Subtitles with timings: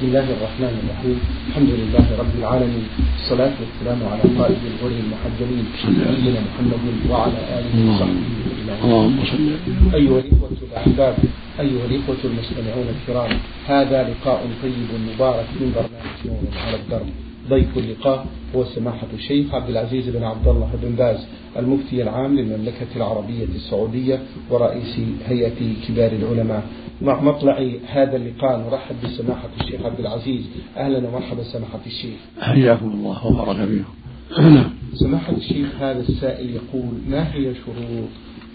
[0.00, 1.18] بسم الله الرحمن الرحيم.
[1.48, 2.86] الحمد لله رب العالمين.
[3.20, 8.24] الصلاة والسلام على قائد الغر المحجلين نبينا محمد وعلى آله وصحبه
[9.30, 9.48] صل
[9.94, 11.14] أيها الإخوة الأحباب
[11.60, 13.30] أيها الإخوة المستمعون الكرام
[13.66, 17.08] هذا لقاء طيب مبارك من برنامج نور على الدرب.
[17.48, 18.26] ضيف اللقاء
[18.56, 21.26] هو سماحة الشيخ عبد العزيز بن عبد الله بن باز
[21.56, 24.18] المفتي العام للمملكة العربية السعودية
[24.50, 26.62] ورئيس هيئة كبار العلماء.
[27.02, 28.58] مع مطلع هذا اللقاء.
[28.70, 30.44] نرحب بسماحة الشيخ عبد العزيز.
[30.76, 32.18] أهلا ومرحبا سماحة الشيخ.
[32.40, 33.94] حياكم الله وبارك فيكم.
[35.02, 38.08] سماحة الشيخ هذا السائل يقول ما هي شروط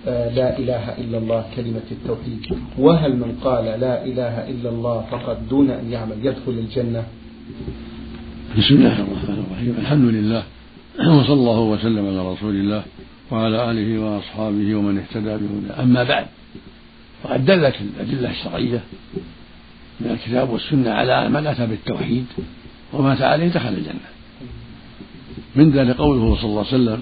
[0.07, 5.37] آه، لا إله إلا الله كلمة التوحيد؟ وهل من قال لا إله إلا الله فقط
[5.49, 7.03] دون أن يعمل يدخل الجنة؟
[8.57, 9.75] بسم الله الرحمن الرحيم.
[9.79, 10.43] الحمد لله.
[10.99, 12.83] وصلى الله وسلم على رسول الله
[13.31, 15.83] وعلى آله وأصحابه ومن اهتدى بهداه.
[15.83, 16.25] أما بعد
[17.25, 18.79] وقد دلت الأدلة الشرعية
[19.99, 22.25] من الكتاب والسنة على من أتى بالتوحيد
[22.93, 24.09] ومات عليه دخل الجنة.
[25.55, 26.99] من ذلك قوله صلى الله عليه وسلم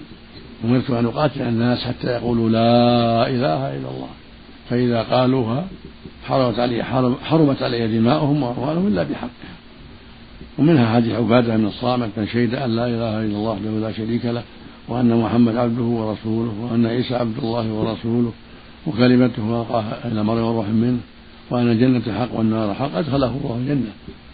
[0.66, 4.10] أمرت أن أقاتل الناس حتى يقولوا لا إله إلا الله
[4.70, 5.68] فإذا قالوها
[6.28, 6.84] حرمت علي
[7.24, 9.54] حرمت علي دماؤهم وأموالهم إلا بحقها.
[10.58, 14.26] ومنها حديث عبادة بن الصامت من شهد أن لا إله إلا الله وحده لا شريك
[14.26, 14.44] له
[14.88, 18.32] وأن محمد عبده ورسوله وأن عيسى عبد الله ورسوله
[18.88, 21.00] وكلمته ألقاها إلى مريم وروح منه
[21.50, 23.92] وأن الجنة حق والنار حق أدخله الله الجنة.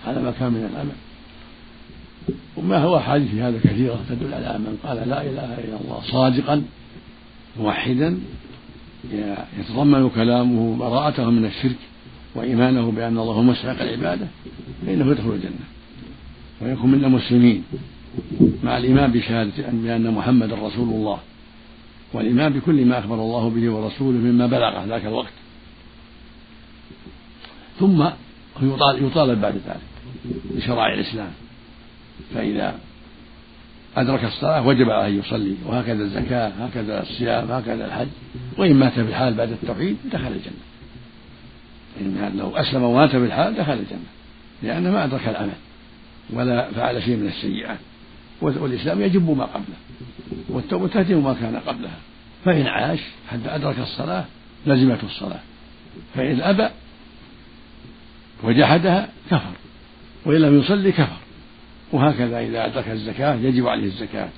[0.07, 0.91] على ما كان من العمل
[2.57, 6.63] وما هو أحاديث هذا كثيرة تدل على من قال لا إله إلا الله صادقا
[7.59, 8.19] موحدا
[9.59, 11.77] يتضمن كلامه براءته من الشرك
[12.35, 14.27] وإيمانه بأن الله هو مستحق العبادة
[14.85, 15.65] فإنه يدخل الجنة.
[16.61, 17.63] ويكون من المسلمين
[18.63, 21.19] مع الإيمان بشهادة بأن محمدا رسول الله.
[22.13, 25.33] والإيمان بكل ما أخبر الله به ورسوله مما بلغه ذاك الوقت.
[27.79, 28.09] ثم
[29.01, 29.81] يطالب بعد ذلك
[30.55, 31.31] بشرائع الإسلام.
[32.33, 32.79] فإذا
[33.97, 38.07] أدرك الصلاة وجب عليه أن يصلي وهكذا الزكاة هكذا الصيام هكذا الحج
[38.57, 40.63] وإن مات في الحال بعد التوحيد دخل الجنة.
[42.01, 44.09] إن لو أسلم ومات في الحال دخل الجنة
[44.63, 45.57] لأنه ما أدرك العمل
[46.29, 47.79] ولا فعل شيء من السيئات.
[48.41, 49.77] والإسلام يجب ما قبله
[50.49, 51.97] والتوبة تهدم ما كان قبلها.
[52.45, 54.25] فإن عاش حتى أدرك الصلاة
[54.65, 55.39] لزمته الصلاة.
[56.15, 56.69] فإن أبى
[58.43, 59.51] وجحدها كفر
[60.25, 61.17] وإن لم يصلي كفر.
[61.91, 64.29] وهكذا إذا أدرك الزكاة يجب عليه الزكاة.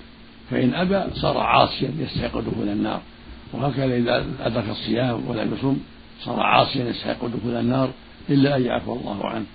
[0.52, 3.02] فإن أبى صار عاصيا يستحق دخول النار.
[3.54, 5.78] وهكذا إذا أدرك الصيام ولم يصم
[6.22, 7.92] صار عاصيا يستحق دخول النار
[8.30, 9.46] إلا أن يعفو الله عنه.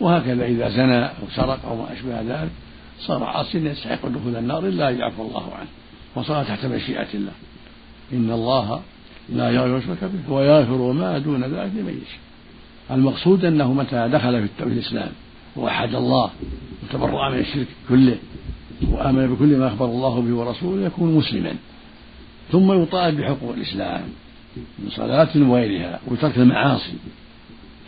[0.00, 2.50] وهكذا إذا زنى أو سرق أو ما أشبه ذلك
[3.00, 5.68] صار عاصيا يستحق دخول النار إلا أن يعفو الله عنه.
[6.16, 7.32] وصار تحت مشيئة الله.
[8.12, 8.80] إن الله
[9.28, 12.20] لا يغفر يشرك به ويغفر ما دون ذلك لمن يشاء.
[12.90, 15.10] المقصود أنه متى دخل في الإسلام
[15.56, 16.30] ووحد الله
[16.82, 18.18] وتبرأ من الشرك كله
[18.90, 21.54] وآمن بكل ما أخبر الله به ورسوله يكون مسلما.
[22.52, 24.02] ثم يطالب بحقوق الإسلام
[24.56, 26.96] من صلاة وغيرها وترك المعاصي.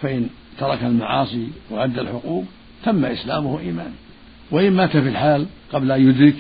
[0.03, 2.45] فإن ترك المعاصي وأدى الحقوق
[2.85, 3.93] تم إسلامه إيمانا.
[4.51, 6.35] وإن مات في الحال قبل أن يدرك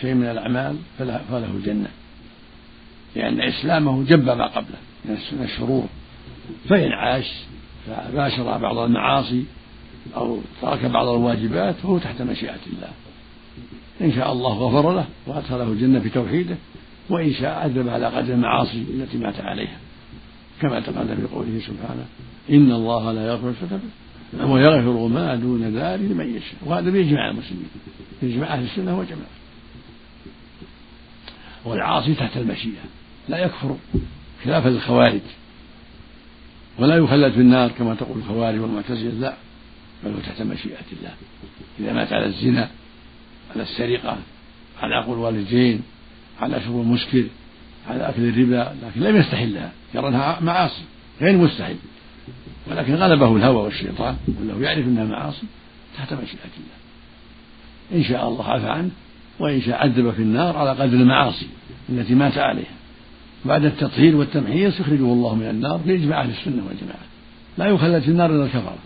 [0.00, 1.88] شيء من الأعمال فله الجنة.
[3.16, 5.86] لأن إسلامه جب ما قبله من الشرور.
[6.68, 7.32] فإن عاش
[7.86, 9.44] فباشر بعض المعاصي
[10.16, 12.90] أو ترك بعض الواجبات فهو تحت مشيئة الله.
[14.00, 16.56] إن شاء الله غفر له وأدخله الجنة بتوحيده
[17.10, 19.78] وإن شاء عذب على قدر المعاصي التي مات عليها.
[20.60, 22.04] كما تقدم في قوله سبحانه
[22.50, 23.80] إن الله لا يغفر الشرك
[24.32, 26.56] ويغفر ما دون ذلك لمن يشاء.
[26.66, 27.68] وهذا بإجماع المسلمين.
[28.22, 29.28] بإجماع أهل السنة والجماعة.
[31.64, 32.84] والعاصي تحت المشيئة.
[33.28, 33.76] لا يكفر
[34.44, 35.20] خلافا للخوارج
[36.78, 39.36] ولا يخلد في النار كما تقول الخوارج والمعتزلة لا.
[40.04, 41.14] بل هو تحت مشيئة الله.
[41.80, 42.68] إذا مات على الزنا
[43.54, 44.18] على السرقة
[44.82, 45.82] على عقل الوالدين
[46.40, 47.24] على شرب المسكر
[47.88, 49.72] على أكل الربا لكن لم يستحلها.
[49.94, 50.82] يرى أنها معاصي.
[51.20, 51.76] غير مستحيل.
[52.70, 55.46] ولكن غلبه الهوى والشيطان وله يعرف أنها معاصي
[55.96, 56.78] تحت مشيئة الله.
[57.94, 58.90] إن شاء الله عفى عنه
[59.38, 61.46] وإن شاء عذب في النار على قدر المعاصي
[61.88, 62.78] التي مات عليها.
[63.44, 67.06] بعد التطهير والتمحيص يخرجه الله من النار بإجماع أهل السنة والجماعة.
[67.58, 68.78] لا يخلد في النار إلا الكفرة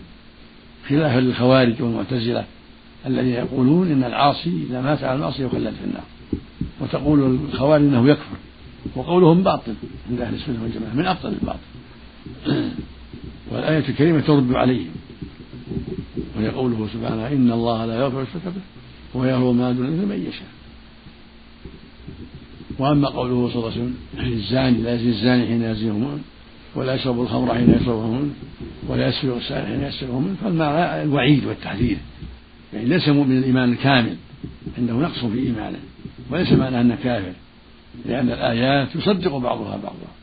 [0.89, 2.45] خلافا للخوارج والمعتزلة
[3.07, 6.05] الذين يقولون إن العاصي إذا مات على المعصية يخلد في النار.
[6.81, 8.37] وتقول الخوارج إنه يكفر
[8.97, 9.75] وقولهم باطل
[10.11, 11.59] عند أهل السنة والجماعة من أبطل الباطل.
[13.53, 14.91] والآية الكريمة ترد عليهم
[16.37, 20.49] وهي قوله سبحانه إن الله لا يغفر الشرك به ويغفر ما دون ذلك من يشاء.
[22.79, 23.95] وأما قوله صلى الله عليه وسلم
[24.33, 26.09] الزاني لا يزني الزاني حين يزني
[26.75, 28.31] ولا يشرب الخمر حين يشربه منه
[28.89, 31.97] ولا يسرق السائل حين يسرقه منه فالمعنى الوعيد والتحذير.
[32.73, 34.17] يعني ليس مؤمن الإيمان الكامل
[34.79, 35.79] عنده نقص في إيمانه
[36.31, 37.33] وليس معناه أنه كافر
[38.07, 40.22] لأن الآيات يصدق بعضها بعضا.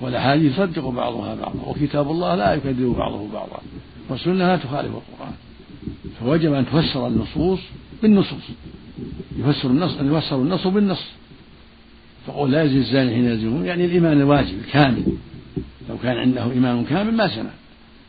[0.00, 3.60] والأحاديث يصدق بعضها بعضا وكتاب الله لا يكذب بعضه بعضا
[4.08, 5.32] والسنة لا تخالف القرآن.
[6.20, 7.60] فوجب أن تفسر النصوص
[8.02, 8.48] بالنصوص.
[9.38, 11.04] يفسر النص أن يفسر النص بالنص.
[12.26, 15.04] فقول لا يزني الزاني حين يزني يعني الإيمان الواجب الكامل.
[15.88, 17.50] لو كان عنده إيمان كامل ما سمع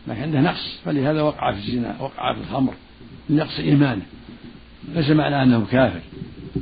[0.07, 2.73] لكن عنده نقص فلهذا وقع في الزنا وقع في الخمر
[3.29, 4.05] لنقص إيمانه.
[4.95, 6.01] ليس معنى أنه كافر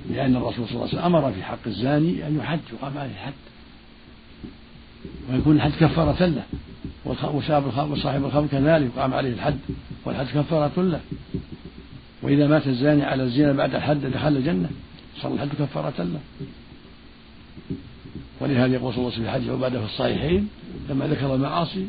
[0.10, 3.34] لأن الرسول صلى الله عليه وسلم أمر في حق الزاني أن يحد يقام عليه الحد
[5.32, 6.44] ويكون الحد كفارة له.
[7.06, 9.60] وصاحب الخمر كذلك يقام عليه الحد
[10.06, 11.00] والحد كفارة له.
[12.22, 14.70] وإذا مات الزاني على الزنا بعد الحد دخل الجنة
[15.22, 16.20] صار الحد كفارة له.
[18.40, 20.48] ولهذا يقول صلى الله عليه وسلم في حديث عبادة في الصحيحين
[20.90, 21.88] لما ذكر المعاصي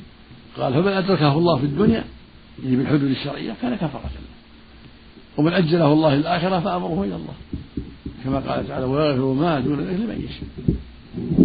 [0.57, 2.05] قال فمن أدركه الله في الدنيا
[2.65, 4.31] يعني بالحدود الشرعية كان كفارة له.
[5.39, 7.35] ومن أجله الله الآخرة فأمره إلى الله.
[8.25, 10.77] كما قال تعالى ويغفر ما دون ذلك لمن يشاء.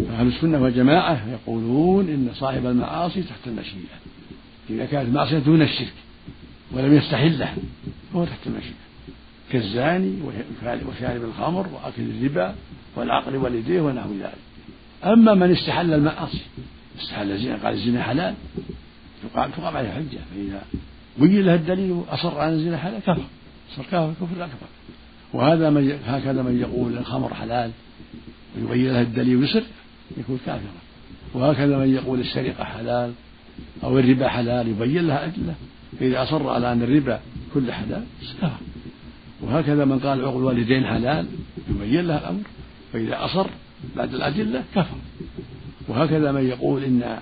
[0.10, 3.98] فأهل السنة والجماعة يقولون إن صاحب المعاصي تحت المشيئة.
[4.70, 5.94] إذا كانت المعصية دون الشرك
[6.72, 7.56] ولم يستحلها
[8.14, 8.86] فهو تحت المشيئة.
[9.52, 10.22] كالزاني
[10.88, 12.56] وشارب الخمر وأكل الربا
[12.96, 14.38] والعقل والديه ونحو ذلك.
[15.04, 16.42] أما من استحل المعاصي
[17.00, 18.34] استحل الزنا قال الزنا حلال.
[19.34, 20.64] تقام تقام عليه حجة فإذا
[21.18, 23.22] بين له الدليل وأصر على الزنا حلال كفر.
[23.76, 24.68] صار كافر كفر أكبر
[25.34, 27.72] وهذا من هكذا من يقول الخمر حلال.
[28.64, 29.64] ويبين له الدليل ويصر
[30.18, 30.82] يكون كافرا.
[31.34, 33.12] وهكذا من يقول السرقة حلال
[33.84, 35.56] أو الربا حلال يبين لها أدلة.
[36.00, 37.20] فإذا أصر على أن الربا
[37.54, 38.04] كله حلال
[38.42, 38.52] كفر
[39.42, 41.26] وهكذا من قال عقل الوالدين حلال
[41.70, 42.42] يبين لها الأمر.
[42.94, 43.48] فإذا أصر
[43.96, 44.98] بعد الأدلة كفر.
[45.88, 47.18] وهكذا من يقول إن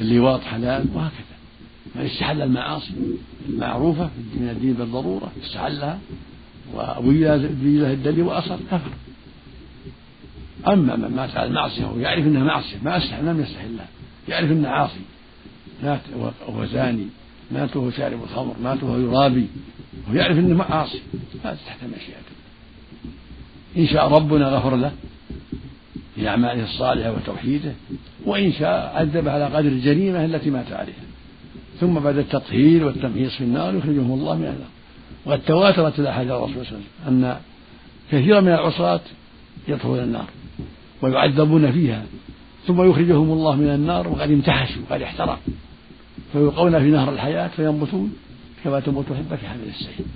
[0.00, 1.36] اللواط حلال وهكذا.
[1.94, 2.92] من استحل المعاصي
[3.48, 5.98] المعروفة من الدين بالضرورة استحلها.
[6.74, 7.34] وأبين
[7.82, 8.90] له الدليل وأصر كفر.
[10.68, 13.88] أما من مات على المعصية ويعرف أنها معصية ما أستحل لم يستحلها
[14.28, 15.00] يعرف أنه عاصي.
[15.82, 16.00] مات
[16.48, 17.06] وهو زاني
[17.50, 19.46] مات وهو شارب الخمر مات وهو يرابي
[20.10, 21.00] ويعرف أنه عاصي.
[21.44, 22.34] هذا تحت مشيئته
[23.76, 24.92] إن شاء ربنا غفر له
[26.14, 27.72] في أعماله الصالحة وتوحيده
[28.26, 30.94] وإن شاء عذبه على قدر الجريمة التي مات عليها.
[31.80, 34.68] ثم بعد التطهير والتمحيص في النار يخرجهم الله من النار.
[35.26, 36.68] وقد تواترت الأحاديث الرسول صلى الله
[37.06, 37.36] عليه وسلم أن
[38.12, 39.00] كثيرا من العصاة
[39.68, 40.26] يدخلون النار.
[41.02, 42.04] ويعذبون فيها.
[42.66, 45.36] ثم يخرجهم الله من النار وقد امتحشوا وقد احترقوا
[46.32, 48.12] فيلقون في نهر الحياة فينبتون
[48.64, 50.06] كما تنبت الحبة في حمل السيل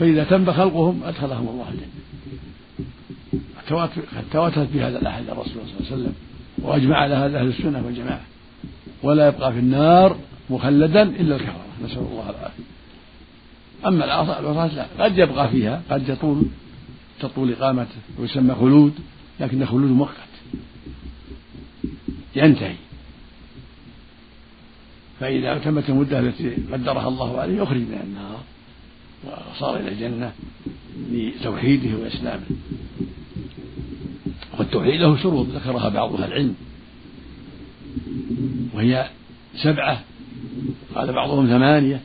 [0.00, 2.00] فإذا تم خلقهم أدخلهم الله الجنة.
[3.70, 6.14] قد تواترت في هذا الأحد الرسول صلى الله عليه وسلم.
[6.58, 8.20] وأجمع على هذا أهل السنة والجماعة.
[9.02, 10.16] ولا يبقى في النار
[10.50, 11.64] مخلدا إلا الكفرة.
[11.84, 12.64] نسأل الله العافية.
[13.86, 16.42] أما العصاة لا قد يبقى فيها قد يطول
[17.20, 18.92] تطول إقامته ويسمى خلود.
[19.40, 20.30] لكن خلود مؤقت.
[22.36, 22.74] ينتهي.
[25.20, 28.40] فإذا تمت المدة التي قدرها الله عليه يخرج من النار
[29.24, 30.32] وصار إلى الجنة
[31.10, 32.46] لتوحيده وإسلامه.
[34.58, 36.54] والتوحيد له شروط ذكرها بعض أهل العلم.
[38.74, 39.10] وهي
[39.56, 40.00] سبعة
[40.94, 42.00] قال بعضهم ثمانية.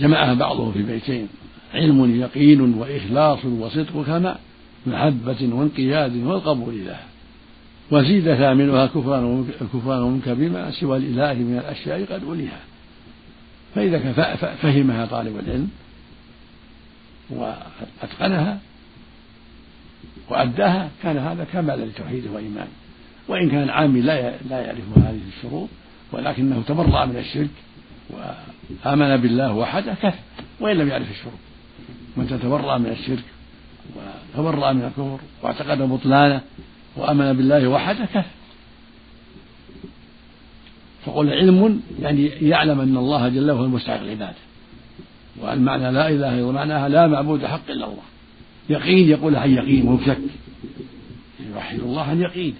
[0.00, 1.28] جمعها بعضهم في بيتين
[1.74, 4.38] علم يقين وإخلاص وصدق كما
[4.86, 7.04] محبة وانقياد والقبول لها
[7.90, 12.60] وزيد ثامنها كفران منك بما سوى الإله من الأشياء قد أوليها
[13.74, 14.12] فإذا
[14.62, 15.70] فهمها طالب العلم
[17.30, 18.58] وأتقنها
[20.28, 22.70] وأداها كان هذا كمالا لتوحيده وإيمانه
[23.28, 25.68] وإن كان عامي لا لا يعرف هذه الشروط
[26.12, 27.50] ولكنه تبرأ من الشرك
[28.10, 30.18] وآمن بالله وحده كفى
[30.60, 31.38] وإن لم يعرف الشروط.
[32.16, 33.24] من تبرأ من الشرك
[33.96, 36.40] وتبرأ من الكفر واعتقد بطلانه
[36.96, 38.22] وآمن بالله وحده كفى
[41.04, 44.34] فقل علم يعني يعلم أن الله جل وعلا المستحق العبادة.
[45.40, 48.02] والمعنى لا إله إلا معناها لا معبود حق إلا الله.
[48.70, 50.18] يقين يقول عن يقين وهو شك
[51.54, 52.54] يوحد الله عن يقين.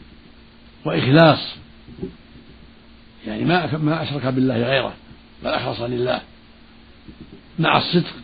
[0.84, 1.56] وإخلاص.
[3.26, 4.94] يعني ما ما أشرك بالله غيره
[5.44, 6.20] بل أخلص لله
[7.58, 8.21] مع الصدق.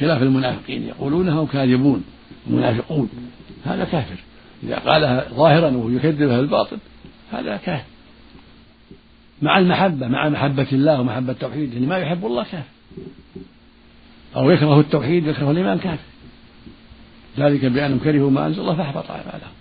[0.00, 0.82] خلاف المنافقين.
[0.82, 2.04] يقولونها كاذبون
[2.46, 3.10] المنافقون
[3.64, 4.16] هذا كافر.
[4.62, 6.78] إذا قالها ظاهرا وهو يكذبها الباطل
[7.32, 7.84] هذا كافر.
[9.42, 11.72] مع المحبة مع محبة الله ومحبة التوحيد.
[11.72, 12.70] يعني ما يحب الله كافر.
[14.36, 16.02] أو يكره التوحيد يكره الإيمان كافر.
[17.38, 19.52] ذلك بأنهم كرهوا ما أنزل الله فأحبط أعمالهم.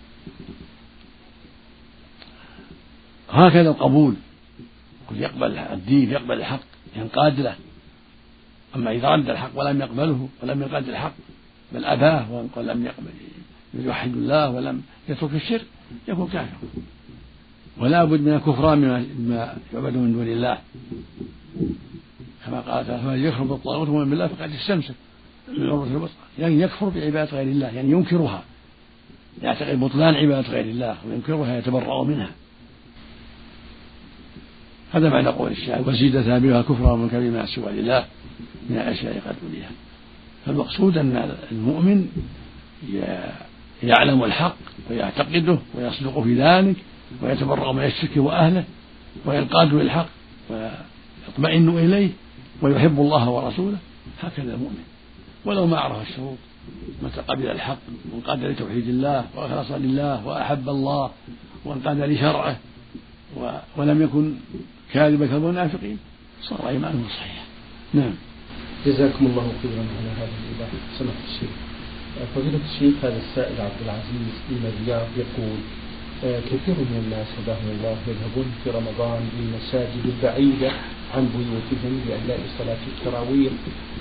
[3.30, 4.16] هكذا القبول.
[5.16, 6.60] يقبل الدين يقبل الحق
[6.96, 7.56] ينقاد له.
[8.76, 11.14] أما إذا رد الحق ولم يقبله ولم ينقاد الحق
[11.74, 13.12] بل أباه ولم يقبل
[13.74, 15.66] يوحد الله ولم يترك الشرك
[16.08, 16.58] يكون كافرا.
[17.78, 20.58] ولا بد من الكفران بما يعبد من دون الله.
[22.46, 24.96] كما قال تعالى فمن يكفر بالطاغوت ومن بالله فقد استمسك
[26.40, 28.44] يعني يكفر بعبادة غير الله يعني ينكرها.
[29.42, 32.30] يعتقد بطلان عبادة غير الله وينكرها يتبرأ منها.
[34.92, 35.90] هذا معنى قول الشاعر.
[35.90, 38.06] وزيد ثابتها كفرا من بما سوى لله
[38.70, 39.72] من الأشياء قد وليها.
[40.46, 42.08] فالمقصود أن المؤمن
[43.84, 44.56] يعلم الحق
[44.90, 46.76] ويعتقده ويصدق في ذلك
[47.22, 48.64] ويتبرأ من الشرك وأهله
[49.26, 50.08] وينقاد للحق
[50.50, 52.10] ويطمئن إليه
[52.62, 53.78] ويحب الله ورسوله.
[54.22, 54.84] هكذا المؤمن.
[55.46, 56.38] ولو ما عرف الشروط
[57.04, 57.78] متى قبل الحق
[58.14, 61.12] وانقاد لتوحيد الله واخلص لله وأحب الله
[61.66, 62.58] وانقاد لشرعه
[63.78, 64.34] ولم يكن
[64.94, 65.98] كاذبا كالمنافقين
[66.42, 67.46] صار ايمانه صحيحا
[67.94, 68.14] نعم.
[68.86, 70.70] جزاكم الله خيرا على هذا الايضاح
[71.00, 71.50] سمحت الشيخ
[72.36, 75.60] فضيلة الشيخ هذا السائل عبد العزيز من الرياض يقول
[76.24, 80.72] آه، كثير من الناس هداهم الله يذهبون في رمضان للمساجد البعيدة
[81.14, 83.52] عن بيوتهم لأداء صلاة التراويح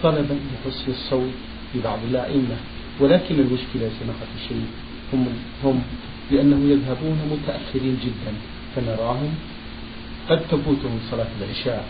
[0.03, 1.35] طلبا لحسن الصوت
[1.73, 2.57] في بعض الأئمة.
[3.01, 4.69] ولكن المشكلة سماحة الشيخ
[5.13, 5.27] هم
[5.65, 5.83] هم
[6.31, 8.33] لأنه يذهبون متأخرين جدا
[8.77, 9.35] فنراهم
[10.29, 11.85] قد تفوتهم صلاة العشاء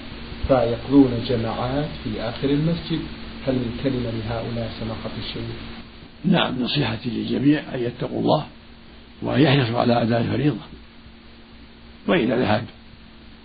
[0.49, 3.01] فيقضون جماعات في آخر المسجد.
[3.47, 5.57] هل من كلمة لهؤلاء سماحة الشيخ؟
[6.25, 8.47] نعم نصيحتي للجميع أن يتقوا الله
[9.23, 10.61] وأن يحرصوا على أداء الفريضة.
[12.09, 12.65] وإذا ذهب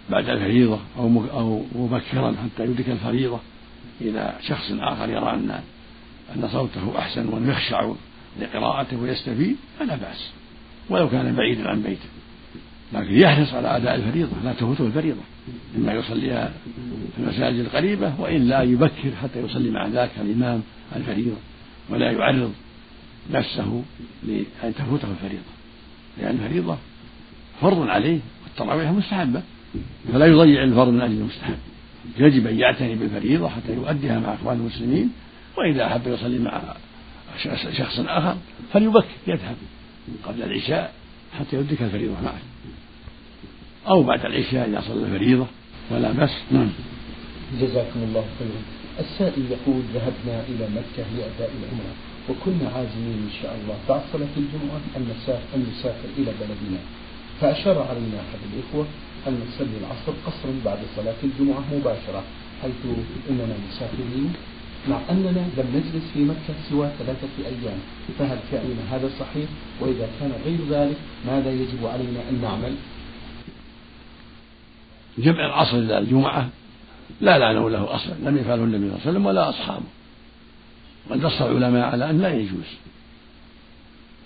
[0.10, 3.40] بعد الفريضة أو أو مبكرا حتى يدرك الفريضة
[4.02, 5.62] إلى شخص آخر يرى أن
[6.36, 7.92] أن صوته أحسن وأنه يخشع
[8.42, 10.32] لقراءته ويستفيد فلا بأس
[10.90, 12.10] ولو كان بعيدا عن بيته.
[12.94, 15.22] لكن يحرص على أداء الفريضة لا تفوته الفريضة.
[15.78, 16.54] إما يصليها
[17.16, 20.62] في المساجد القريبة وإلا يبكر حتى يصلي مع ذاك الإمام
[20.96, 21.38] الفريضة
[21.90, 22.54] ولا يعرض
[23.32, 23.84] نفسه
[24.24, 25.44] لأن تفوته الفريضة.
[26.18, 26.78] لأن الفريضة
[27.62, 29.42] فرض عليه والتراويح مستحبة.
[30.14, 31.58] فلا يضيع الفرض من أجل المستحب.
[32.18, 35.10] يجب أن يعتني بالفريضة حتى يؤديها مع إخوان المسلمين
[35.58, 36.62] وإذا أحب يصلي مع
[37.78, 38.38] شخص آخر
[38.74, 39.56] فليبكر يذهب
[40.24, 40.94] قبل العشاء
[41.40, 42.40] حتى يدرك الفريضة معه.
[43.88, 45.48] أو بعد العشاء إذا صلى الفريضة
[45.92, 46.32] ولا بأس.
[46.52, 46.70] نعم.
[47.62, 48.62] جزاكم الله خيرا.
[49.00, 51.94] السائل يقول ذهبنا إلى مكة لأداء العمرة
[52.30, 56.80] وكنا عازمين إن شاء الله بعد صلاة الجمعة أن نسافر, أن نسافر إلى بلدنا.
[57.42, 58.86] فأشار علينا أحد الإخوة
[59.28, 62.24] أن نصلي العصر قصرا بعد صلاة الجمعة مباشرة
[62.62, 62.82] حيث
[63.30, 64.34] إننا مسافرين.
[64.90, 67.80] مع أننا لم نجلس في مكة سوى ثلاثة أيام
[68.20, 69.50] فهل فعلنا هذا صحيح؟
[69.82, 70.98] وإذا كان غير ذلك
[71.28, 72.76] ماذا يجب علينا أن نعمل؟
[75.18, 76.50] جمع العصر إلى الجمعة
[77.22, 79.86] لا لعنه له أصلا لم يفعله النبي صلى الله عليه وسلم ولا أصحابه.
[81.10, 82.78] قد نص العلماء على أن لا يجوز.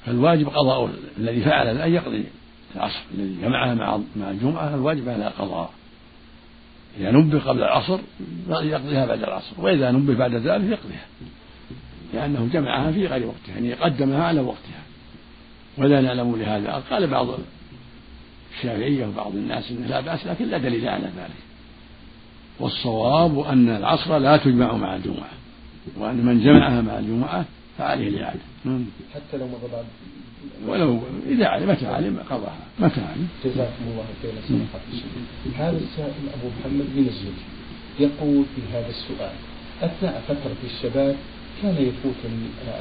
[0.06, 2.24] فالواجب قضاء الذي فعل الآن يقضي
[2.76, 5.72] العصر الذي جمعها مع مع الجمعة الواجب على قضاء
[7.00, 8.00] إذا نبه قبل العصر
[8.50, 11.06] يقضيها بعد العصر وإذا نبه بعد ذلك يقضيها
[12.14, 14.82] لأنه جمعها في غير وقتها يعني قدمها على وقتها.
[15.78, 16.84] ولا نعلم لهذا.
[16.92, 17.28] قال بعض
[18.58, 21.42] الشافعية وبعض الناس إنه لا بأس لكن لا دليل على ذلك.
[22.60, 25.30] والصواب أن العصر لا تجمع مع الجمعة
[25.98, 27.46] وأن من جمعها مع الجمعة
[27.78, 28.40] فعليه الإعادة.
[29.14, 29.86] حتى لو مضى بعد.
[30.68, 32.66] ولو إذا علم متى علم؟ قضاها.
[32.80, 34.68] متى علم؟ جزاكم الله خيرا.
[35.58, 37.40] هذا السائل أبو محمد من الزوج
[38.00, 39.36] يقول في هذا السؤال
[39.82, 41.16] أثناء فترة الشباب
[41.62, 42.16] كان يفوت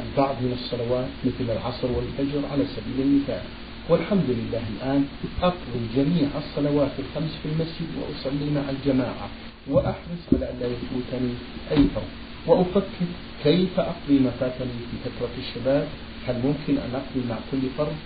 [0.06, 3.42] البعض من الصلوات مثل العصر والفجر على سبيل المثال.
[3.88, 5.04] والحمد لله الآن
[5.42, 9.28] أقضي جميع الصلوات الخمس في المسجد وأصلي مع الجماعة
[9.70, 11.32] وأحرص على أن لا يفوتني
[11.70, 12.10] أي فرض
[12.46, 13.08] وأفكر
[13.44, 15.86] كيف أقضي ما فاتني في فترة الشباب؟
[16.26, 17.96] هل ممكن أن أقضي مع كل فرض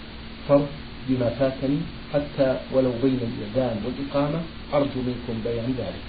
[0.48, 0.66] فرض
[1.08, 1.78] بما فاتني
[2.12, 4.40] حتى ولو بين الإذان والإقامة
[4.74, 6.06] أرجو منكم بيان ذلك.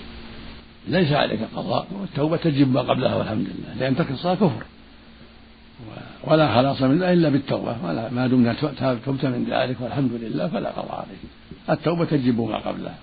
[0.87, 4.63] ليس عليك قضاء والتوبة تجب ما قبلها والحمد لله لأن ترك الصلاة كفر.
[6.23, 7.75] ولا خلاص من إلا بالتوبة.
[7.85, 8.53] ولا ما دمنا
[9.05, 11.19] تبت من ذلك والحمد لله فلا قضاء عليك
[11.69, 12.95] التوبة تجب ما قبلها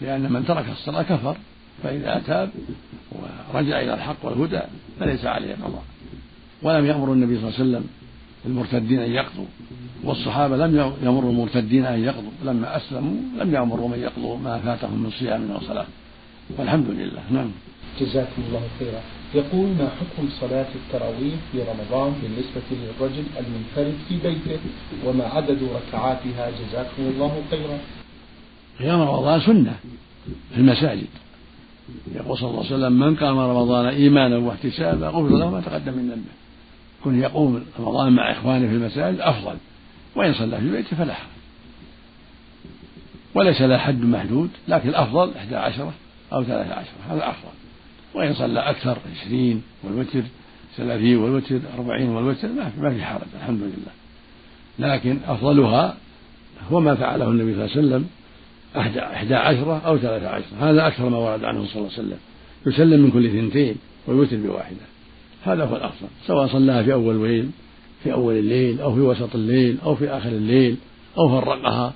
[0.00, 1.36] لأن من ترك الصلاة كفر
[1.82, 2.50] فإذا تاب
[3.54, 4.60] ورجع إلى الحق والهدى
[5.00, 5.82] فليس عليه قضاء
[6.62, 7.86] ولم يأمر النبي صلى الله عليه وسلم
[8.46, 9.46] المرتدين أن يقضوا
[10.04, 12.30] والصحابة لم يمروا المرتدين أن يقضوا.
[12.44, 15.86] لما أسلموا لم يأمروا من يقضوا ما فاتهم من صيام وصلاة
[16.58, 17.22] والحمد لله.
[17.30, 17.50] نعم.
[18.00, 19.00] جزاكم الله خيرا.
[19.34, 24.60] يقول ما حكم صلاة التراويح في رمضان بالنسبة للرجل المنفرد في بيته
[25.04, 27.78] وما عدد ركعاتها جزاكم الله خيرا؟
[28.78, 29.76] قيام رمضان سنة
[30.54, 31.06] في المساجد.
[32.14, 36.10] يقول صلى الله عليه وسلم من قام رمضان إيمانا واحتسابا غفر له ما تقدم من
[36.10, 36.32] ذنبه.
[37.04, 39.56] كن يقوم رمضان مع إخوانه في المساجد أفضل
[40.16, 41.14] وإن صلى في بيته فلا.
[41.14, 41.28] حرج
[43.34, 45.92] وليس له حد محدود لكن الأفضل إحدى عشرة
[46.32, 47.67] أو ثلاثة عشرة هذا أفضل.
[48.14, 50.22] وإن صلى أكثر عشرين والوتر
[50.76, 52.48] ثلاثين والوتر أربعين والوتر
[52.78, 53.92] ما في حرج الحمد لله.
[54.78, 55.96] لكن أفضلها
[56.70, 58.06] هو ما فعله النبي صلى الله عليه وسلم
[59.14, 60.70] إحدى عشرة أو ثلاثة عشرة.
[60.70, 62.18] هذا أكثر ما ورد عنه صلى الله عليه وسلم.
[62.66, 64.76] يسلم من كل ثنتين ويوتر بواحدة.
[65.44, 67.50] هذا هو الأفضل سواء صلاها في أول الليل
[68.04, 70.76] في أول الليل أو في وسط الليل أو في آخر الليل
[71.18, 71.92] أو فرقها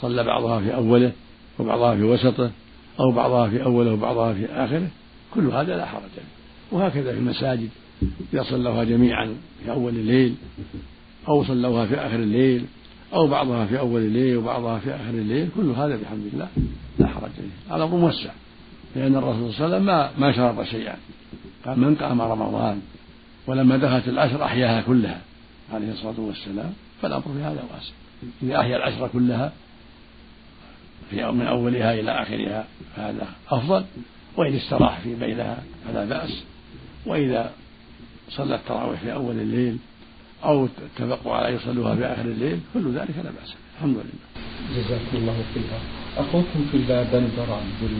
[0.00, 1.12] صلى بعضها في أوله
[1.58, 2.50] وبعضها في وسطه
[3.00, 4.88] أو بعضها في أوله وبعضها في آخره.
[5.34, 7.68] كل هذا لا حرج فيه وهكذا في المساجد
[8.32, 10.34] إذا صلوها جميعا في أول الليل
[11.28, 12.64] أو صلوها في آخر الليل
[13.14, 16.48] أو بعضها في أول الليل وبعضها في آخر الليل كل هذا بحمد الله
[16.98, 18.30] لا حرج فيه الأمر موسع
[18.96, 20.96] لأن الرسول صلى الله عليه وسلم ما ما شرط شيئا.
[21.64, 22.80] قال من قام رمضان
[23.46, 25.20] ولما دخلت العشر أحياها كلها
[25.72, 26.72] عليه الصلاة والسلام
[27.02, 27.92] فالأمر في هذا واسع.
[28.42, 29.52] إذا أحيا العشر كلها
[31.10, 33.84] في من أولها إلى آخرها فهذا أفضل.
[34.36, 36.44] وإن استراح في بينها فلا بأس
[37.06, 37.52] وإذا
[38.28, 39.76] صلى التراويح في أول الليل
[40.44, 44.24] أو اتفقوا على يصلوها في آخر الليل كل ذلك لا بأس الحمد لله.
[44.76, 45.80] جزاكم الله خيرا.
[46.16, 47.90] أخوكم في الله بندر عبد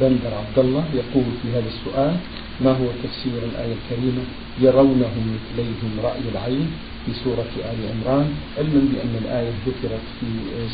[0.00, 2.16] بندر عبد الله يقول في هذا السؤال
[2.60, 4.22] ما هو تفسير الآية الكريمة
[4.60, 6.70] يرونهم مثليهم رأي العين
[7.06, 10.26] في سورة آل عمران؟ علما بأن الآية ذكرت في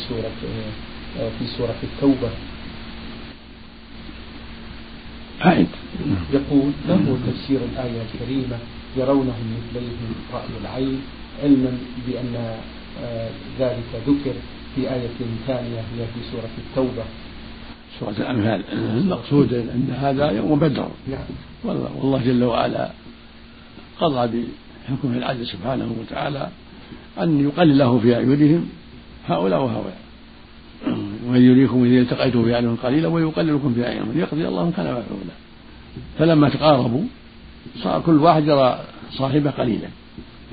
[0.07, 0.31] سورة
[1.39, 2.29] في سورة التوبة
[5.43, 5.67] عائد
[6.33, 8.57] يقول هو تفسير الآية الكريمة
[8.97, 11.01] يرونهم مثليهم رأي العين
[11.43, 12.35] علما بأن
[13.03, 14.33] آه، ذلك ذكر
[14.75, 15.09] في آية
[15.47, 17.03] ثانية هي في سورة التوبة.
[17.99, 18.63] سورة الأنفال.
[18.73, 20.87] المقصود أن هذا يوم بدر.
[21.07, 21.25] نعم.
[21.63, 22.91] والله جل وعلا
[23.99, 24.45] قضى
[24.89, 26.49] بحكمه العدل سبحانه وتعالى
[27.21, 28.69] أن يقلله في أعينهم
[29.27, 30.02] هؤلاء وهؤلاء.
[31.33, 35.33] وإن يريكم إذا التقيتم في أعينهم قليلا ويقللكم في أعينهم ليقضي الله كان مفعولا
[36.19, 37.03] فلما تقاربوا
[37.83, 38.79] صار كل واحد يرى
[39.11, 39.87] صاحبه قليلا.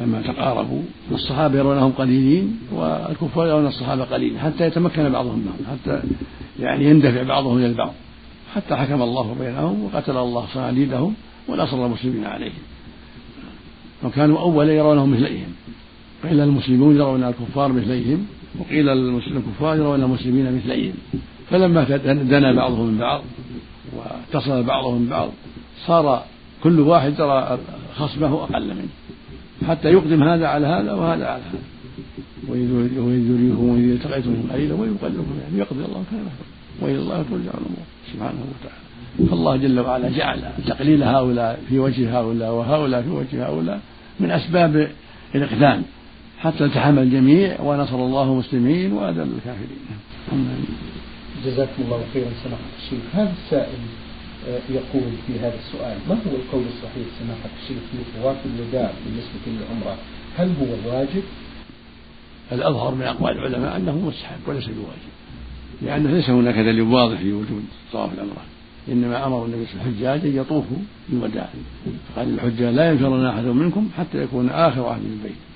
[0.01, 6.03] لما تقاربوا الصحابة يرونهم قليلين والكفار يرون الصحابة قليلا حتى يتمكن بعضهم بعض حتى
[6.61, 7.93] يعني يندفع بعضهم إلى البعض.
[8.55, 11.15] حتى حكم الله بينهم وقتل الله صناديدهم
[11.49, 12.63] ونصر المسلمين عليهم.
[14.05, 15.53] وكانوا أولا يرونهم مثليهم.
[16.25, 18.27] قيل المسلمون يرون الكفار مثليهم.
[18.59, 20.95] وقيل الكفار يرون المسلمين مثليهم.
[21.51, 23.23] فلما دنا بعضهم من بعض
[23.97, 25.29] واتصل بعضهم من بعض
[25.87, 26.25] صار
[26.63, 27.59] كل واحد يرى
[27.97, 28.89] خصمه أقل منه
[29.69, 31.61] حتى يقدم هذا على هذا وهذا على هذا.
[32.49, 36.27] وإذ يريكم التقيتم قليلا ويقلبكم يعني يقضي الله كان
[36.81, 39.31] وإلى الله ترجع الأمور سبحانه وتعالى.
[39.31, 43.81] فالله جل وعلا جعل تقليل هؤلاء في وجه هؤلاء وهؤلاء في وجه هؤلاء
[44.21, 44.91] من أسباب
[45.35, 45.83] الإقدام.
[46.41, 49.79] حتى التحم الجميع ونصر الله المسلمين وأذل الكافرين.
[51.45, 53.01] جزاكم الله خيرا سماحة الشيخ.
[53.13, 53.79] هذا السائل
[54.49, 59.41] آه، يقول في هذا السؤال ما هو القول الصحيح سماحة الشيخ في طواف الوداع بالنسبة
[59.47, 59.97] للعمرة؟
[60.37, 61.23] هل هو واجب؟
[62.53, 65.11] الأظهر من أقوال العلماء أنه مستحب وليس بواجب
[65.83, 68.45] لأنه ليس هناك دليل واضح في وجود طواف العمرة.
[68.89, 70.77] إنما أمر النبي صلى الله عليه وسلم الحجاج أن يطوفوا
[71.09, 71.49] بالوداع
[72.15, 75.50] فقال الحجاج لا ينفرن أحد منكم حتى يكون آخر عهد البيت.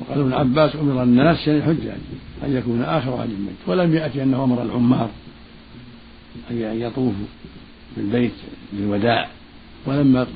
[0.00, 1.98] وقال ابن عباس أمر الناس يعني الحجاج
[2.44, 3.56] أن يكون آخر عهد البيت.
[3.66, 5.10] ولم يأتي أنه أمر العمار
[6.50, 7.26] أن يطوفوا
[7.96, 8.32] بالبيت
[8.72, 9.28] بالوداع.
[9.86, 10.26] ولما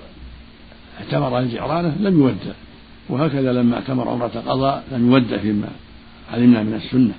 [1.01, 2.55] اعتمر الجعرانة لم يودع.
[3.09, 5.69] وهكذا لما اعتمر عمرة قضاء لم يودع فيما
[6.33, 7.14] علمنا من السنة.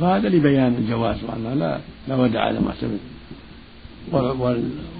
[0.00, 2.98] فهذا لبيان الجواز وأنه لا لا ودع المعتمر.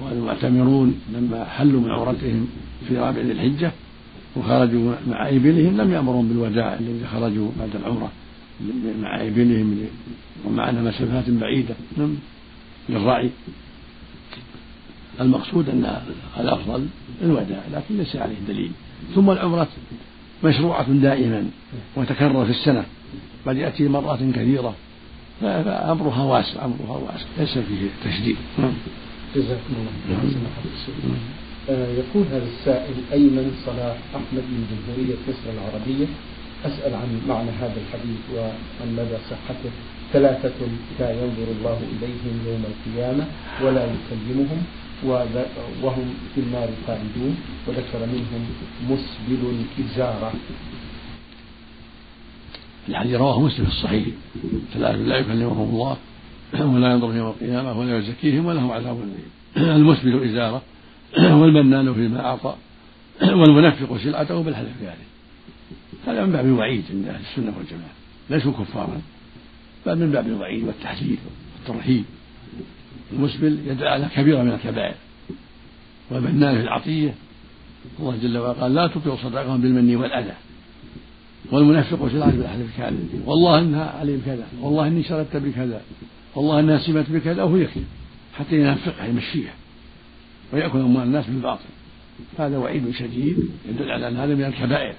[0.03, 2.49] والمعتمرون لما حلوا من عورتهم
[2.89, 3.73] في رابع ذي الحجة
[4.39, 8.11] وخرجوا مع إبلهم لم يأمرهم بالوداع الذين خرجوا بعد العمرة.
[9.01, 9.87] مع إبلهم
[10.45, 11.75] ومع أنها مسافات بعيدة.
[11.97, 12.15] نعم،
[12.89, 13.31] للرعي
[15.21, 16.01] المقصود أن
[16.41, 16.87] الأفضل
[17.23, 18.71] الوداع لكن ليس عليه دليل.
[19.15, 19.69] ثم العمرة
[20.45, 21.51] مشروعة دائما
[21.97, 22.85] وتكرر في السنة.
[23.47, 24.75] قد يأتي مرات كثيرة.
[25.41, 27.27] فأمرها واسع أمرها واسع.
[27.39, 28.37] ليس فيه تشديد.
[28.59, 28.73] نعم.
[29.37, 30.43] جزاكم الله خيرا.
[31.09, 31.48] نعم.
[31.69, 36.07] يقول هذا السائل أيمن صلاح أحمد من جمهورية مصر العربية.
[36.65, 39.71] أسأل عن معنى هذا الحديث وعن مدى صحته.
[40.13, 40.59] ثلاثة
[41.01, 43.27] لا ينظر الله إليهم يوم القيامة
[43.63, 44.63] ولا يكلمهم
[45.83, 48.47] وهم في النار خالدون وذكر منهم
[48.91, 50.33] مسبل إزارة.
[52.89, 54.07] الحديث رواه مسلم في الصحيح.
[54.75, 55.97] ثلاثة لا يكلمهم الله
[56.61, 59.31] ولا ينظر يوم القيامة ولا يزكيهم ولهم عذاب أليم.
[59.77, 60.63] المسبل إزارة.
[61.41, 62.57] والمنان فيما أعطى
[63.41, 65.09] والمنفق سلعته بالحلف ذلك
[66.07, 67.93] هذا من باب الوعيد عند أهل السنة والجماعة.
[68.31, 69.01] ليسوا كفارا
[69.87, 71.17] بل من باب الوعيد والتحذير
[71.59, 72.05] والترهيب
[73.13, 74.95] المسبل يدعى على كبيرة من الكبائر.
[76.11, 77.15] والمنان في العطية
[78.01, 80.35] الله جل وعلا قال لا تطيعوا صدقهم بالمن والأذى.
[81.53, 83.23] والمنافق سلعة بالحلف الكاذب.
[83.27, 85.81] والله إنها عليهم كذا والله إني شردت بكذا
[86.35, 87.87] والله إنها سمت بكذا وهو يكذب.
[88.35, 89.53] حتى ينافقها يمشيها.
[90.53, 91.65] ويأكل أموال الناس بالباطل.
[92.39, 93.51] هذا وعيد شديد.
[93.69, 94.95] يدل على أن هذا من الكبائر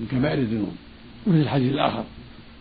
[0.00, 0.76] من كبائر الذنوب.
[1.26, 2.04] مثل الحديث الآخر.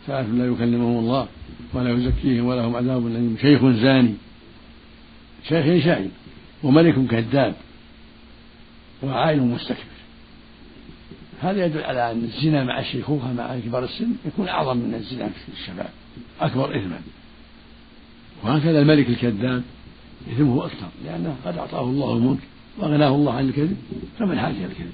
[0.07, 1.27] ثلاث لا يكلمهم الله
[1.73, 3.38] ولا يزكيهم ولهم عذاب أليم.
[3.41, 4.13] شيخ زاني.
[5.47, 6.07] شيخ شاعر
[6.63, 7.55] وملك كذاب
[9.03, 9.93] وعائل مستكبر.
[11.41, 15.62] هذا يدل على أن الزنا مع الشيخوخة مع كبار السن يكون أعظم من الزنا في
[15.62, 15.89] الشباب
[16.41, 17.01] أكبر إثما.
[18.43, 19.63] وهكذا الملك الكذاب
[20.31, 22.39] إثمه أكثر لأنه قد أعطاه الله الملك
[22.77, 23.77] وأغناه الله عن الكذب
[24.19, 24.93] فمن حاجة الكذب؟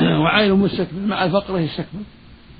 [0.22, 2.00] وعائل مستكبر مع الفقر يستكبر.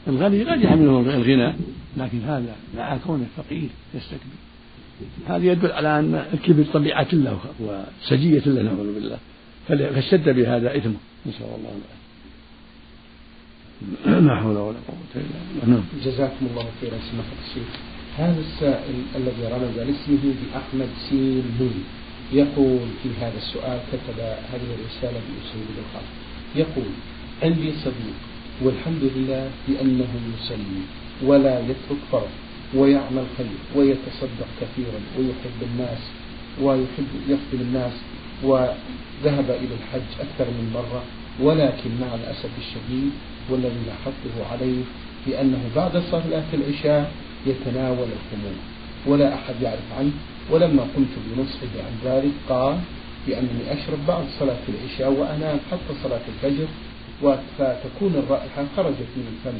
[0.08, 1.54] الغني قد يحمله الغنى
[1.96, 4.40] لكن هذا مع كونه فقير يستكبر.
[5.28, 9.18] هذا يدل على أن الكبر طبيعة له وسجية له نعوذ بالله.
[9.68, 10.94] فاشتد بهذا إثمه.
[11.26, 12.00] نسأل الله العافية.
[14.26, 15.22] لا حول ولا قوة إلا
[15.62, 15.74] بالله.
[15.74, 15.84] نعم.
[16.04, 16.98] جزاكم الله خيرا.
[17.12, 17.99] سماحة الشيخ.
[18.20, 21.84] هذا السائل الذي رمز لاسمه بأحمد سين مين
[22.32, 26.08] يقول في هذا السؤال كتب هذه الرسالة بأسلوب الخط
[26.56, 26.90] يقول
[27.42, 28.18] عندي صديق
[28.62, 30.82] والحمد لله بأنه يصلي
[31.24, 32.28] ولا يترك فرض
[32.74, 36.02] ويعمل خير ويتصدق كثيرا ويحب الناس
[36.62, 37.92] ويحب يخدم الناس
[38.42, 41.02] وذهب إلى الحج أكثر من مرة
[41.40, 43.10] ولكن مع الأسف الشديد
[43.50, 44.82] والذي لاحظته عليه
[45.26, 47.12] بأنه بعد صلاة العشاء
[47.46, 48.56] يتناول الخمور
[49.06, 50.12] ولا أحد يعرف عنه.
[50.50, 52.78] ولما قمت بنصحه عن ذلك قال
[53.26, 56.68] بأنني أشرب بعد صلاة العشاء وأنام حتى صلاة الفجر
[57.58, 59.58] فتكون الرائحة خرجت من الفم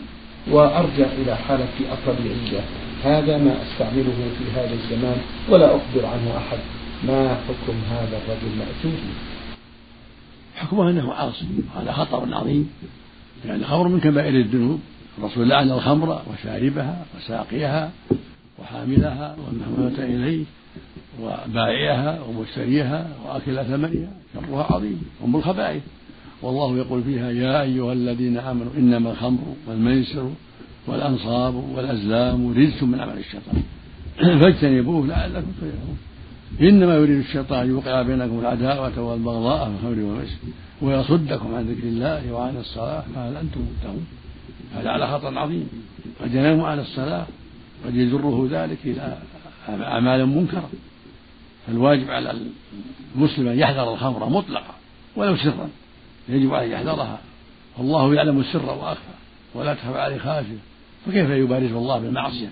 [0.55, 2.61] وأرجع إلى حالتي الطبيعية.
[3.05, 5.17] هذا ما أستعمله في هذا الزمان
[5.49, 6.59] ولا أخبر عنه أحد.
[7.07, 9.01] ما حكم هذا الرجل مأتوه
[10.57, 12.71] حكمه أنه عاصي هذا خطر عظيم.
[13.47, 14.81] يعني خمر من كبائر الذنوب.
[15.19, 17.91] الرسول لعن الخمر وشاربها وساقيها
[18.59, 20.45] وحاملها والمحمولة إليه
[21.23, 24.13] وبائعها ومشتريها وآكل ثمنها.
[24.35, 25.83] شرها عظيم أم الخبائث.
[26.43, 30.31] والله يقول فيها يا أيها الذين آمنوا إنما الخمر والميسر
[30.87, 33.63] والأنصاب والأزلام رجس من عمل الشيطان.
[34.41, 35.99] فاجتنبوه لعلكم تفلحون.
[36.61, 40.37] إنما يريد الشيطان يوقع بينكم العداوة والبغضاء في الخمر والميسر
[40.83, 44.07] ويصدكم عن ذكر الله وعن الصلاة فهل أنتم مهتدون
[44.75, 45.69] هذا على خطر عظيم.
[46.21, 47.27] قد ينام عن الصلاة
[47.85, 49.19] قد يجره ذلك إلى
[49.69, 50.71] أعمال منكرة.
[51.67, 52.35] فالواجب على
[53.17, 54.75] المسلم أن يحذر الخمر مطلقا
[55.17, 55.69] ولو سرا.
[56.29, 57.19] يجب عليه يحذرها.
[57.79, 59.15] والله يعلم السر وأخفى
[59.55, 60.59] ولا تخفى عليه خافية.
[61.07, 62.49] فكيف يبارز الله بالمعصية؟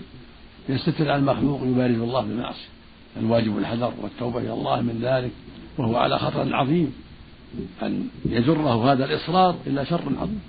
[0.69, 2.67] يستتر على المخلوق يبارز الله بالمعصية.
[3.17, 5.31] الواجب الحذر والتوبة إلى الله من ذلك
[5.77, 6.93] وهو على خطر عظيم.
[7.83, 10.41] أن يجره هذا الإصرار إلى شر عظيم.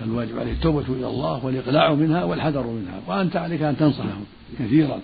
[0.00, 4.18] فالواجب عليه التوبة إلى الله والإقلاع منها والحذر منها وأنت عليك أن تنصحه
[4.58, 5.00] كثيرا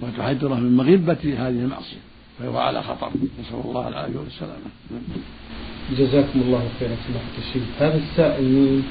[0.00, 1.96] وتحذره من مغبة هذه المعصية
[2.38, 3.10] فهو على خطر.
[3.40, 4.70] نسأل الله العافية والسلامة.
[5.98, 7.62] جزاكم الله خيرا سماحة الشيخ.
[7.78, 8.82] هذا السائل من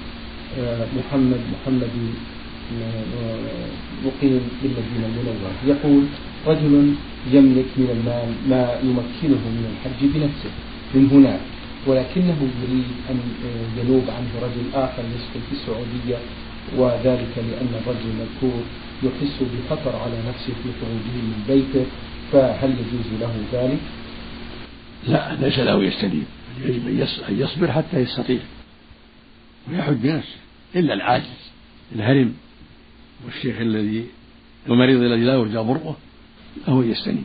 [0.60, 1.90] آه، محمد محمد
[2.82, 3.70] آه،
[4.06, 5.52] مقيم بالمدينة المنورة.
[5.66, 6.04] يقول
[6.48, 6.94] رجل
[7.32, 10.52] يملك من المال ما يمكنه من الحج بنفسه.
[10.94, 11.40] من هناك
[11.90, 13.20] ولكنه يريد أن
[13.78, 16.18] ينوب عنه رجل آخر يسكن في السعودية
[16.78, 18.64] وذلك لأن الرجل المذكور
[19.04, 21.86] يحس بخطر على نفسه في خروجه من بيته
[22.32, 23.80] فهل يجوز له ذلك؟
[25.08, 26.26] لا ليس له يستدين.
[26.66, 26.88] يجب
[27.30, 28.40] أن يصبر حتى يستطيع.
[29.70, 30.38] ويحج بنفسه
[30.76, 31.52] إلا العاجز
[31.96, 32.34] الهرم.
[33.26, 34.06] والشيخ الذي
[34.68, 35.96] المريض الذي لا يرجى برؤه
[36.66, 37.24] فهو يستنيب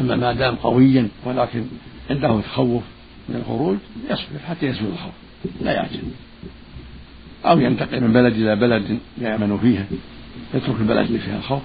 [0.00, 1.64] أما ما دام قويا ولكن
[2.10, 2.82] عنده تخوف
[3.28, 3.76] من الخروج
[4.10, 5.12] يصبر حتى يزول الخوف
[5.60, 6.02] لا يعجل.
[7.44, 9.86] أو ينتقل من بلد إلى بلد يأمن فيها
[10.54, 11.62] يترك البلد اللي فيها الخوف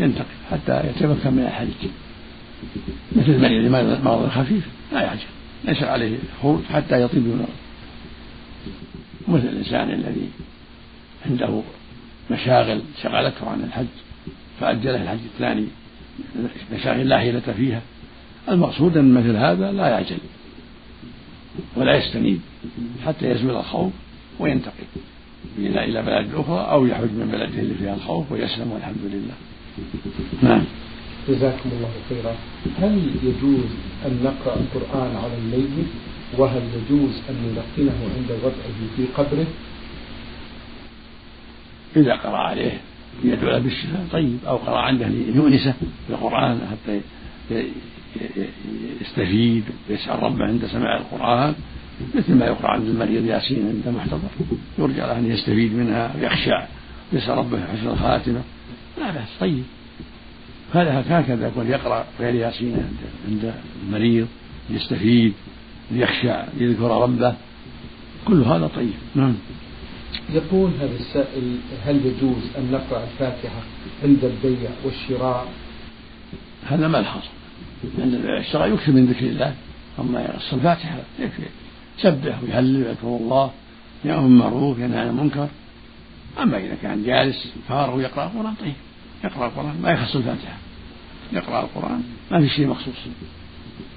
[0.00, 1.90] ينتقل حتى يتمكن من الحج
[3.16, 5.20] مثل المريض مرض خفيف لا يعجل.
[5.64, 7.46] ليس عليه خروج حتى يطيب من
[9.28, 10.28] مثل الإنسان الذي
[11.26, 11.62] عنده
[12.30, 13.86] مشاغل شغلته عن الحج
[14.60, 15.66] فأجله الحج الثاني
[16.72, 17.80] مشاغل لا حيلة فيها.
[18.48, 20.18] المقصود أن مثل هذا لا يعجل.
[21.76, 22.40] ولا يستنيب
[23.06, 23.92] حتى يزول الخوف
[24.40, 24.84] وينتقل
[25.58, 29.34] إلى بلد أخرى أو يحج من بلده اللي فيها الخوف ويسلم والحمد لله.
[30.42, 30.64] نعم.
[31.28, 32.34] جزاكم الله خيرا.
[32.80, 33.70] هل يجوز
[34.06, 35.86] أن نقرأ القرآن على الميت؟
[36.38, 39.46] وهل يجوز أن نلقنه عند وضعه في قبره؟
[41.96, 42.80] إذا قرأ عليه
[43.24, 44.06] يدعو له بالشفاء.
[44.12, 44.38] طيب.
[44.46, 45.74] أو قرأ عنده ليؤنسه
[46.08, 47.00] بالقرآن حتى
[49.00, 51.54] يستفيد ويسأل ربه عند سماع القرآن
[52.14, 54.28] مثل ما يقرأ عند المريض ياسين عند محتضر.
[54.78, 56.66] يرجى له أن يستفيد منها ويخشع
[57.12, 58.42] ويسأل ربه حسن الخاتمة.
[58.98, 59.64] لا بأس طيب.
[60.74, 62.96] هذا هكذا يكون يقرأ غير ياسين عند
[63.28, 63.54] عند
[63.86, 64.26] المريض
[64.70, 65.32] يستفيد
[65.90, 67.34] ليخشع ليذكر ربه.
[68.24, 68.94] كل هذا طيب.
[69.14, 69.34] نعم.
[70.30, 73.62] يقول هذا السائل هل يجوز أن نقرأ الفاتحة
[74.04, 75.46] عند البيع والشراء؟
[76.66, 77.41] هذا ما الحاصل
[77.98, 79.54] البيع والشراء يكثر من ذكر الله.
[79.98, 81.42] أما الفاتحة يكفي.
[81.98, 83.50] يسبح ويهلل ويذكر الله.
[84.04, 85.48] يأمر بالمعروف ينهى عن المنكر.
[86.42, 88.72] أما إذا كان جالس فارغ ويقرأ القرآن طيب.
[89.24, 89.80] يقرأ القرآن.
[89.82, 90.56] ما يخص الفاتحة.
[91.32, 92.02] يقرأ القرآن.
[92.30, 92.94] ما في شيء مخصوص.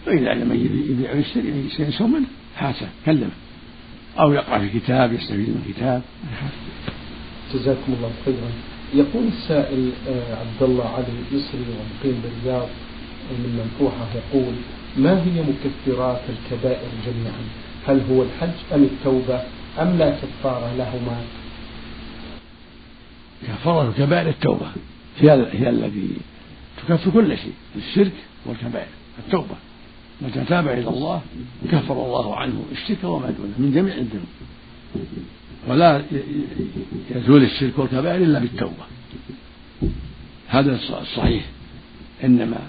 [0.07, 0.53] وإذا لم
[0.89, 3.29] يبيع ويشتري يسوي منه حاسة كلمه.
[4.19, 6.01] أو يقرأ في كتاب يستفيد من كتاب
[7.53, 8.51] جزاكم الله خيرا.
[8.93, 12.67] يقول السائل آه، عبد الله علي مصري ومقيم بالرياض
[13.31, 14.53] من منفوحة يقول
[14.97, 17.43] ما هي مكفرات الكبائر جميعا؟
[17.87, 19.43] هل هو الحج أم التوبة؟
[19.79, 21.21] أم لا كفارة لهما؟
[23.47, 24.67] كفارة الكبائر التوبة.
[25.19, 26.07] هي هي التي
[26.77, 28.13] تكفر كل شيء الشرك
[28.45, 28.87] والكبائر.
[29.25, 29.55] التوبة.
[30.21, 31.21] متى تاب إلى الله
[31.71, 34.25] كفر الله عنه الشرك وما دونه من جميع الذنوب.
[35.67, 36.03] ولا
[37.15, 38.85] يزول الشرك والكبائر إلا بالتوبة.
[40.47, 41.45] هذا الصحيح
[42.23, 42.59] إنما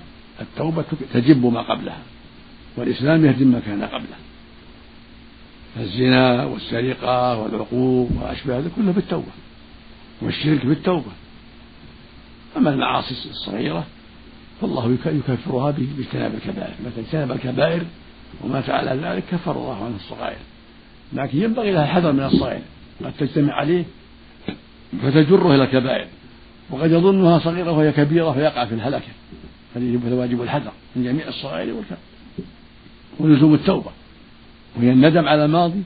[0.40, 1.98] التوبة تجب ما قبلها
[2.76, 4.16] والإسلام يهدم ما كان قبله.
[5.74, 9.32] فالزنا والسرقة والعقوق وأشبه هذا كله بالتوبة
[10.22, 11.12] والشرك بالتوبة.
[12.56, 13.86] أما المعاصي الصغيرة
[14.60, 16.74] فالله يكفرها باجتناب الكبائر.
[16.86, 17.82] مثلا اجتنب الكبائر
[18.44, 20.38] ومات على ذلك كفر الله عنه الصغائر.
[21.12, 22.62] لكن ينبغي لها الحذر من الصغائر
[23.04, 23.84] قد تجتمع عليه
[25.02, 26.06] فتجره إلى الكبائر.
[26.70, 29.08] وقد يظنها صغيرة وهي كبيرة فيقع في الهلكة.
[29.78, 32.02] فيجب واجب الحذر من جميع الصغائر والكبائر
[33.18, 33.90] ولزوم التوبة
[34.76, 35.82] وهي الندم على الماضي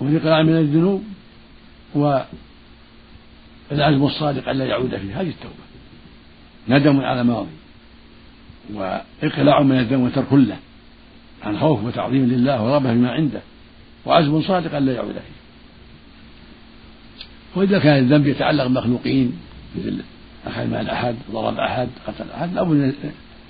[0.00, 1.04] والاقلاع من الذنوب
[1.94, 5.54] والعزم الصادق الا يعود فيه هذه التوبة.
[6.68, 7.50] ندم على الماضي
[8.74, 10.56] وإقلاع من الذنب وترك له
[11.42, 13.40] عن خوف وتعظيم لله ورغبة بما عنده
[14.06, 15.38] وعزم صادق ألا يعود فيه
[17.54, 19.38] وإذا كان الذنب يتعلق بمخلوقين
[19.76, 20.02] مثل
[20.46, 22.92] أخذ مال أحد ضرب أحد قتل أحد لابد من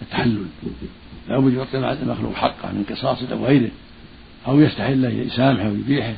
[0.03, 0.47] التحلل.
[1.29, 3.71] لابد يعطي المخلوق حقه من قصاص أو غيره
[4.47, 6.15] أو يستحل يسامحه ويبيحه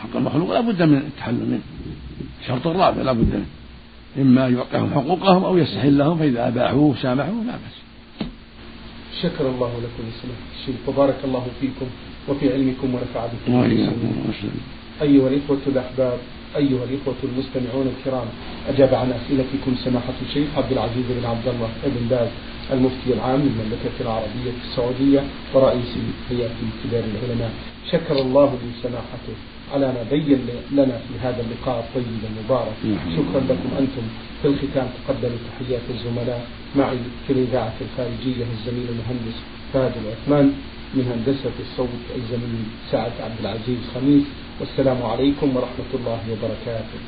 [0.00, 1.60] حق المخلوق لابد من التحلل منه.
[2.46, 3.46] شرط الرابع لابد منه.
[4.18, 7.76] إما يعطيهم حقوقهم أو يستحل لهم فإذا أباحوه سامحوه لا بأس.
[9.22, 11.86] شكر الله لكم سماحة الشيخ وبارك الله فيكم
[12.28, 13.52] وفي علمكم ونفع بكم.
[15.02, 16.18] أيها الإخوة الأحباب
[16.56, 18.26] أيها الإخوة المستمعون الكرام
[18.68, 22.28] أجاب عن أسئلتكم سماحة الشيخ عبد العزيز بن عبد الله بن باز
[22.72, 25.22] المفتي العام للمملكة العربية السعودية
[25.54, 25.92] ورئيس
[26.30, 26.50] هيئة
[26.84, 27.50] كبار العلماء.
[27.92, 29.34] شكر الله لسماحته
[29.72, 30.38] على ما بين
[30.72, 32.76] لنا في هذا اللقاء الطيب المبارك.
[33.16, 34.06] شكرا لكم أنتم.
[34.42, 36.46] في الختام تقبل تحيات الزملاء.
[36.76, 39.36] معي في الإذاعة الخارجية الزميل المهندس
[39.72, 40.52] فهد العثمان.
[40.94, 44.24] من هندسة الصوت الزميل سعد عبد العزيز خميس.
[44.60, 47.00] والسلام عليكم ورحمة الله وبركاته.